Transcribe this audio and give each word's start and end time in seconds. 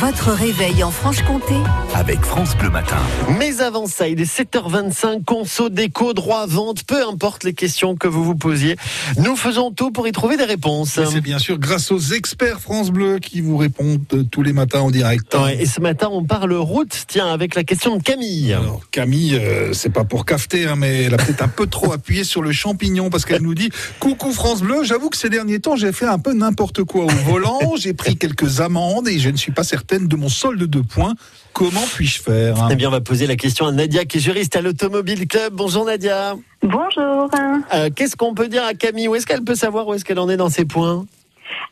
Votre 0.00 0.30
réveil 0.30 0.82
en 0.82 0.90
Franche-Comté 0.90 1.56
avec 1.94 2.22
France 2.22 2.56
Bleu 2.56 2.70
Matin. 2.70 2.96
Mais 3.38 3.60
avant 3.60 3.86
ça, 3.86 4.08
il 4.08 4.18
est 4.18 4.24
7h25, 4.24 5.24
conso, 5.24 5.68
déco, 5.68 6.14
droit, 6.14 6.46
vente, 6.46 6.84
peu 6.84 7.06
importe 7.06 7.44
les 7.44 7.52
questions 7.52 7.96
que 7.96 8.08
vous 8.08 8.24
vous 8.24 8.34
posiez, 8.34 8.76
nous 9.18 9.36
faisons 9.36 9.72
tout 9.72 9.90
pour 9.90 10.08
y 10.08 10.12
trouver 10.12 10.38
des 10.38 10.44
réponses. 10.44 10.96
Et 10.96 11.04
C'est 11.04 11.20
bien 11.20 11.38
sûr 11.38 11.58
grâce 11.58 11.92
aux 11.92 11.98
experts 11.98 12.60
France 12.60 12.90
Bleu 12.90 13.18
qui 13.18 13.42
vous 13.42 13.58
répondent 13.58 14.00
euh, 14.14 14.22
tous 14.22 14.42
les 14.42 14.54
matins 14.54 14.80
en 14.80 14.90
direct. 14.90 15.34
Ouais, 15.34 15.60
et 15.60 15.66
ce 15.66 15.82
matin, 15.82 16.08
on 16.10 16.24
parle 16.24 16.54
route, 16.54 17.04
tiens, 17.06 17.30
avec 17.30 17.54
la 17.54 17.64
question 17.64 17.98
de 17.98 18.02
Camille. 18.02 18.54
Alors 18.54 18.80
Camille, 18.90 19.36
euh, 19.36 19.74
c'est 19.74 19.90
pas 19.90 20.04
pour 20.04 20.24
cafeter, 20.24 20.64
hein, 20.66 20.76
mais 20.76 21.02
elle 21.02 21.14
a 21.14 21.18
peut-être 21.18 21.42
un 21.42 21.48
peu 21.48 21.66
trop 21.66 21.92
appuyé 21.92 22.24
sur 22.24 22.40
le 22.40 22.52
champignon 22.52 23.10
parce 23.10 23.26
qu'elle 23.26 23.42
nous 23.42 23.54
dit 23.54 23.68
coucou 23.98 24.32
France 24.32 24.62
Bleu. 24.62 24.82
J'avoue 24.82 25.10
que 25.10 25.18
ces 25.18 25.28
derniers 25.28 25.60
temps 25.60 25.76
j'ai 25.76 25.92
fait 25.92 26.06
un 26.06 26.18
peu 26.18 26.32
n'importe 26.32 26.84
quoi 26.84 27.04
au 27.04 27.30
volant, 27.30 27.60
j'ai 27.76 27.92
pris 27.92 28.16
quelques 28.16 28.62
amendes 28.62 29.06
et 29.06 29.18
je 29.18 29.28
ne 29.28 29.36
suis 29.36 29.52
pas 29.52 29.64
certaine 29.90 30.08
de 30.08 30.16
mon 30.16 30.28
solde 30.28 30.62
de 30.62 30.80
points. 30.80 31.14
Comment 31.52 31.84
puis-je 31.94 32.22
faire 32.22 32.68
Eh 32.70 32.76
bien, 32.76 32.88
on 32.88 32.92
va 32.92 33.00
poser 33.00 33.26
la 33.26 33.34
question 33.36 33.66
à 33.66 33.72
Nadia, 33.72 34.04
qui 34.04 34.18
est 34.18 34.20
juriste 34.20 34.54
à 34.54 34.60
l'Automobile 34.60 35.26
Club. 35.26 35.52
Bonjour 35.52 35.84
Nadia. 35.84 36.36
Bonjour. 36.62 37.28
Euh, 37.74 37.90
Qu'est-ce 37.94 38.14
qu'on 38.16 38.34
peut 38.34 38.46
dire 38.48 38.64
à 38.64 38.74
Camille? 38.74 39.08
Où 39.08 39.16
est-ce 39.16 39.26
qu'elle 39.26 39.42
peut 39.42 39.56
savoir 39.56 39.88
où 39.88 39.94
est-ce 39.94 40.04
qu'elle 40.04 40.20
en 40.20 40.28
est 40.28 40.36
dans 40.36 40.48
ses 40.48 40.64
points? 40.64 41.06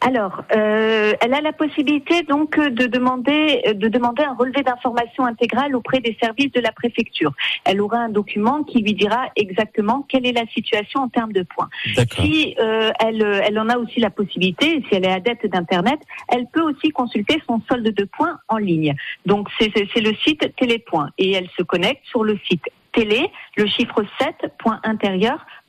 Alors, 0.00 0.44
euh, 0.54 1.12
elle 1.20 1.34
a 1.34 1.40
la 1.40 1.52
possibilité 1.52 2.22
donc 2.22 2.58
de 2.58 2.86
demander 2.86 3.62
de 3.74 3.88
demander 3.88 4.22
un 4.22 4.34
relevé 4.34 4.62
d'information 4.62 5.24
intégrale 5.24 5.74
auprès 5.74 6.00
des 6.00 6.16
services 6.22 6.52
de 6.52 6.60
la 6.60 6.72
préfecture. 6.72 7.32
Elle 7.64 7.80
aura 7.80 7.98
un 7.98 8.08
document 8.08 8.62
qui 8.62 8.80
lui 8.80 8.94
dira 8.94 9.26
exactement 9.34 10.06
quelle 10.08 10.26
est 10.26 10.32
la 10.32 10.46
situation 10.46 11.00
en 11.00 11.08
termes 11.08 11.32
de 11.32 11.42
points. 11.42 11.68
Si 12.16 12.54
euh, 12.60 12.90
elle, 13.00 13.22
elle 13.22 13.58
en 13.58 13.68
a 13.68 13.78
aussi 13.78 14.00
la 14.00 14.10
possibilité, 14.10 14.84
si 14.88 14.94
elle 14.94 15.04
est 15.04 15.12
adepte 15.12 15.46
d'Internet, 15.46 15.98
elle 16.28 16.46
peut 16.46 16.62
aussi 16.62 16.90
consulter 16.90 17.42
son 17.46 17.60
solde 17.68 17.92
de 17.92 18.04
points 18.04 18.38
en 18.48 18.58
ligne. 18.58 18.94
Donc 19.26 19.48
c'est 19.58 19.74
le 20.00 20.14
site 20.24 20.54
Télépoint 20.56 21.10
et 21.18 21.32
elle 21.32 21.48
se 21.56 21.62
connecte 21.62 22.04
sur 22.06 22.24
le 22.24 22.38
site 22.48 22.64
télé, 22.92 23.30
le 23.56 23.66
chiffre 23.66 24.04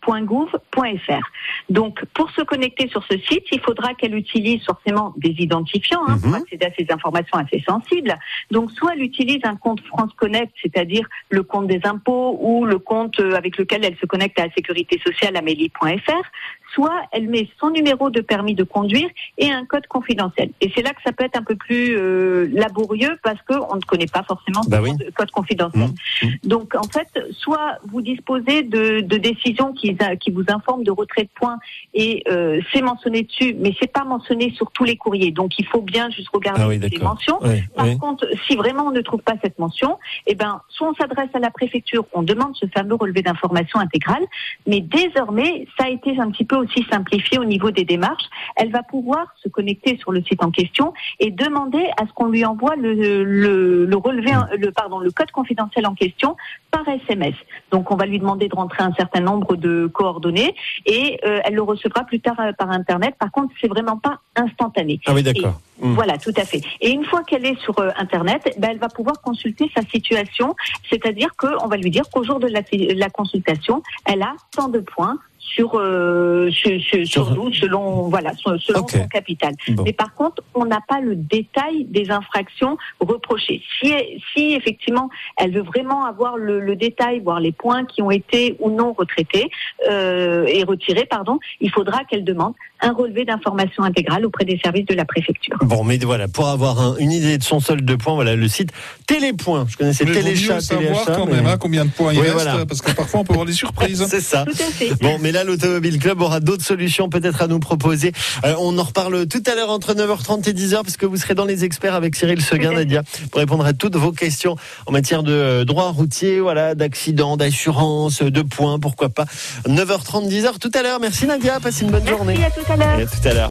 7.intérieur.gouv.fr. 0.06 1.32
Donc 1.70 2.04
pour 2.14 2.30
se 2.32 2.42
connecter 2.42 2.88
sur 2.90 3.04
ce 3.06 3.18
site, 3.18 3.44
il 3.52 3.60
faudra 3.62 3.94
qu'elle 3.94 4.16
utilise 4.16 4.64
forcément 4.66 5.14
des 5.18 5.36
identifiants 5.38 6.02
hein, 6.08 6.18
pour 6.20 6.30
Mhm. 6.30 6.36
accéder 6.36 6.66
à 6.66 6.72
ces 6.78 6.88
informations 6.92 7.38
assez 7.38 7.64
sensibles. 7.68 8.18
Donc 8.52 8.72
soit 8.72 8.94
elle 8.94 9.04
utilise 9.04 9.40
un 9.44 9.56
compte 9.56 9.82
France 9.86 10.12
Connect, 10.16 10.54
c'est-à-dire 10.62 11.08
le 11.30 11.44
compte 11.44 11.68
des 11.68 11.82
impôts 11.84 12.38
ou 12.42 12.66
le 12.66 12.80
compte 12.80 13.20
euh, 13.20 13.36
avec 13.36 13.58
lequel 13.58 13.86
elle 13.86 13.98
se 13.98 14.06
connecte 14.06 14.40
à 14.40 14.48
la 14.48 14.54
sécurité 14.54 15.00
sociale 15.06 15.36
amélie.fr, 15.38 16.24
soit 16.74 17.02
elle 17.12 17.28
met 17.30 17.48
son 17.60 17.70
numéro 17.72 18.10
de 18.10 18.22
permis 18.22 18.56
de 18.56 18.64
conduire 18.64 19.10
et 19.38 19.52
un 19.52 19.66
code 19.66 19.88
confidentiel. 19.88 20.52
Et 20.62 20.72
c'est 20.76 20.82
là 20.82 20.92
que 20.92 21.02
ça 21.04 21.12
peut 21.12 21.24
être 21.24 21.38
un 21.38 21.44
peu 21.44 21.56
plus 21.56 21.98
euh, 21.98 22.48
laborieux 22.54 23.18
parce 23.24 23.42
qu'on 23.44 23.76
ne 23.76 23.82
connaît 23.82 24.08
pas 24.08 24.24
forcément 24.24 24.62
Bah 24.68 24.80
oui. 24.82 24.92
code- 24.98 25.14
code 25.16 25.32
confidentiel. 25.32 25.90
Mhm. 26.24 26.30
Donc 26.44 26.76
en 26.76 26.84
fait, 26.84 27.08
soit 27.32 27.78
vous 27.88 28.02
disposez 28.02 28.64
de, 28.64 29.02
de 29.02 29.18
décisions 29.18 29.74
qui, 29.74 29.98
qui 30.20 30.32
vous 30.32 30.44
informent 30.50 30.84
de 30.84 30.92
retrait 30.92 31.24
de 31.24 31.30
points 31.36 31.60
et 31.94 32.24
euh, 32.30 32.60
c'est 32.74 32.82
mentionné 32.82 33.24
dessus, 33.24 33.56
mais 33.60 33.74
c'est 33.80 33.92
pas 33.92 34.04
mentionné 34.04 34.52
sur 34.56 34.72
tous 34.72 34.84
les 34.84 34.96
courriers. 34.96 35.32
Donc 35.32 35.58
il 35.60 35.66
faut 35.66 35.82
bien 35.82 36.10
juste 36.10 36.30
regarder 36.30 36.62
Ah 36.64 36.68
oui, 36.68 36.80
les 36.80 36.98
mentions. 37.00 37.40
Oui, 37.42 37.62
Par 37.76 37.86
contre, 38.00 38.28
si 38.48 38.56
vraiment 38.56 38.88
on 38.88 38.92
ne 38.92 39.02
trouve 39.02 39.22
pas 39.22 39.34
cette 39.42 39.58
mention, 39.60 39.98
eh 40.28 40.36
ben, 40.36 40.62
soit 40.70 40.90
on 40.90 40.94
s'adresse 40.94 41.30
à 41.34 41.40
la 41.40 41.50
préfecture, 41.52 42.06
on 42.14 42.22
demande 42.24 42.56
ce 42.56 42.66
fameux 42.68 42.96
relevé 42.96 43.22
d'information 43.22 43.80
intégrale, 43.80 44.24
mais 44.68 44.82
désormais, 44.82 45.68
ça 45.78 45.86
a 45.86 45.90
été 45.90 46.20
un 46.20 46.30
petit 46.32 46.46
peu 46.46 46.58
aussi 46.60 46.86
simplifié 46.90 47.40
au 47.40 47.46
niveau 47.46 47.72
des 47.72 47.86
démarches. 47.86 48.26
Elle 48.56 48.72
va 48.72 48.84
pouvoir 48.84 49.28
se 49.42 49.50
connecter 49.50 49.98
sur 49.98 50.12
le 50.12 50.22
site 50.24 50.44
en 50.44 50.52
question 50.52 50.94
et 51.20 51.32
demander 51.32 51.90
à 51.98 52.06
ce 52.06 52.14
qu'on 52.14 52.28
lui 52.28 52.46
envoie 52.46 52.76
le, 52.76 52.94
le, 52.94 53.86
le 53.86 53.98
relevé, 53.98 54.32
le, 54.58 54.72
pardon, 54.72 55.00
le 55.00 55.12
code 55.12 55.32
confidentiel 55.32 55.88
en 55.88 55.96
question 55.96 56.36
par 56.72 56.88
SMS. 56.88 57.36
Donc, 57.72 57.92
on 57.92 57.96
va 57.96 58.06
lui 58.06 58.20
demander 58.20 58.48
de 58.48 58.56
rentrer 58.56 58.84
un 58.84 58.94
certain 58.94 59.22
nombre 59.22 59.56
de 59.56 59.88
coordonnées 59.88 60.56
et 60.86 61.20
euh, 61.26 61.40
elle 61.44 61.56
le 61.56 61.62
recevra 61.62 62.04
plus 62.04 62.20
tard 62.20 62.40
euh, 62.40 62.52
par 62.54 62.70
Internet. 62.70 63.16
Par 63.20 63.32
contre, 63.32 63.54
c'est 63.60 63.68
vraiment 63.68 63.98
pas 63.98 64.20
instantané. 64.36 65.00
Ah 65.06 65.14
oui, 65.14 65.24
d'accord. 65.24 65.60
Mm. 65.82 65.94
Voilà, 65.94 66.18
tout 66.18 66.34
à 66.36 66.46
fait. 66.46 66.62
Et 66.82 66.92
une 66.92 67.06
fois 67.06 67.24
qu'elle 67.24 67.46
est 67.46 67.60
sur 67.62 67.80
euh, 67.80 67.90
Internet, 67.98 68.56
ben, 68.58 68.70
elle 68.72 68.80
va 68.80 68.90
pouvoir 68.90 69.22
consulter 69.22 69.72
sa 69.76 69.84
situation, 69.84 70.56
c'est-à-dire 70.90 71.36
qu'on 71.38 71.68
va 71.68 71.78
lui 71.78 71.90
dire 71.90 72.04
qu'au 72.12 72.24
jour 72.24 72.40
de 72.40 72.48
la, 72.48 72.62
la 72.96 73.10
consultation, 73.10 73.82
elle 74.06 74.22
a 74.22 74.34
tant 74.52 74.68
de 74.68 74.80
points 74.80 75.18
sur 75.40 75.72
euh, 75.76 76.50
sur, 76.52 76.80
sur, 76.82 77.08
Sur- 77.08 77.32
12 77.32 77.56
selon 77.60 78.10
voilà 78.10 78.32
selon 78.44 78.58
son 78.60 79.08
capital. 79.08 79.54
Bon. 79.70 79.84
Mais 79.84 79.94
par 79.94 80.14
contre, 80.16 80.44
on 80.54 80.66
n'a 80.66 80.80
pas 80.88 81.00
le 81.00 81.16
détail 81.16 81.86
des 81.86 82.12
infractions 82.12 82.78
reprochées. 83.00 83.62
Si 83.82 83.94
si 84.36 84.54
effectivement 84.54 85.10
elle 85.38 85.52
veut 85.54 85.62
vraiment 85.64 86.06
avoir 86.06 86.38
le, 86.38 86.60
le 86.60 86.76
détail, 86.76 87.20
voir 87.22 87.40
les 87.40 87.52
points 87.52 87.86
qui 87.86 88.02
ont 88.02 88.12
été 88.12 88.56
ou 88.60 88.70
non 88.70 88.94
retraités 88.94 89.50
euh, 89.90 90.46
et 90.48 90.64
retirés, 90.64 91.06
pardon, 91.06 91.40
il 91.62 91.72
faudra 91.72 92.04
qu'elle 92.06 92.24
demande 92.24 92.54
un 92.82 92.94
relevé 92.94 93.26
d'information 93.26 93.84
intégrale 93.84 94.26
auprès 94.26 94.46
des 94.46 94.58
services 94.64 94.86
de 94.86 94.94
la 94.96 95.04
préfecture. 95.04 95.58
Bon, 95.64 95.84
mais 95.84 95.98
voilà, 95.98 96.28
pour 96.30 96.48
avoir 96.48 96.80
un- 96.80 96.96
une 96.98 97.12
idée 97.12 97.38
de 97.38 97.44
son 97.44 97.60
solde 97.60 97.84
de 97.84 97.96
points, 97.96 98.14
voilà 98.16 98.36
le 98.38 98.48
site 98.48 98.72
Télépoint. 99.08 99.66
Je 99.68 99.76
connaissais 99.78 100.06
Téléchat, 100.06 100.62
savoir 100.62 100.88
Téléachat, 100.88 101.16
quand 101.16 101.26
mais- 101.26 101.34
même 101.36 101.46
hein, 101.48 101.58
combien 101.60 101.84
de 101.86 101.90
points 101.92 102.14
il 102.14 102.20
reste 102.22 102.34
voilà. 102.34 102.66
parce 102.66 102.82
que 102.82 102.92
parfois 102.92 103.22
on 103.22 103.24
peut 103.26 103.34
avoir 103.34 103.46
des 103.46 103.54
surprises. 103.54 104.06
C'est 104.10 104.22
ça. 104.22 104.46
Tout 104.46 104.52
à 104.52 104.72
fait. 104.72 105.02
Bon, 105.02 105.18
mais 105.20 105.29
là, 105.32 105.44
l'Automobile 105.44 106.00
Club 106.00 106.22
aura 106.22 106.40
d'autres 106.40 106.66
solutions 106.66 107.10
peut-être 107.10 107.42
à 107.42 107.48
nous 107.48 107.60
proposer. 107.60 108.12
Euh, 108.46 108.56
on 108.60 108.78
en 108.78 108.84
reparle 108.84 109.28
tout 109.28 109.44
à 109.46 109.56
l'heure 109.56 109.70
entre 109.70 109.94
9h30 109.94 110.50
et 110.50 110.54
10h, 110.54 110.84
parce 110.84 110.98
que 110.98 111.06
vous 111.06 111.18
serez 111.18 111.36
dans 111.36 111.46
les 111.46 111.64
experts 111.64 111.96
avec 111.96 112.16
Cyril 112.16 112.42
Seguin. 112.42 112.74
Nadia, 112.74 113.04
pour 113.32 113.40
répondre 113.40 113.66
à 113.66 113.74
toutes 113.74 113.96
vos 113.96 114.12
questions 114.12 114.56
en 114.86 114.92
matière 114.92 115.24
de 115.24 115.34
euh, 115.34 115.66
droit 115.66 115.92
routier, 115.92 116.40
voilà, 116.40 116.76
d'accident, 116.76 117.38
d'assurance, 117.38 118.22
de 118.22 118.42
points, 118.42 118.80
pourquoi 118.80 119.10
pas. 119.10 119.26
9h30, 119.68 120.30
10h 120.30 120.60
tout 120.60 120.72
à 120.74 120.84
l'heure. 120.84 121.00
Merci 121.00 121.26
Nadia, 121.26 121.60
passez 121.60 121.84
une 121.84 121.92
bonne 121.92 122.08
journée. 122.08 122.36
Merci. 122.38 122.60
Et 123.00 123.02
à 123.02 123.06
tout 123.06 123.28
à 123.28 123.34
l'heure. 123.34 123.48